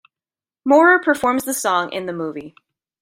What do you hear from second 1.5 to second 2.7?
song in the movie.